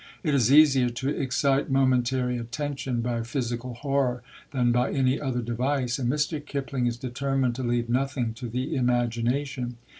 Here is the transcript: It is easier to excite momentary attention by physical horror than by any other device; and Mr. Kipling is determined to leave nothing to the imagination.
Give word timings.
It 0.23 0.33
is 0.33 0.51
easier 0.51 0.89
to 0.89 1.09
excite 1.09 1.69
momentary 1.69 2.35
attention 2.39 3.01
by 3.01 3.21
physical 3.21 3.75
horror 3.75 4.23
than 4.49 4.71
by 4.71 4.91
any 4.91 5.21
other 5.21 5.43
device; 5.43 5.99
and 5.99 6.11
Mr. 6.11 6.43
Kipling 6.43 6.87
is 6.87 6.97
determined 6.97 7.53
to 7.57 7.63
leave 7.63 7.87
nothing 7.87 8.33
to 8.33 8.49
the 8.49 8.75
imagination. 8.75 9.77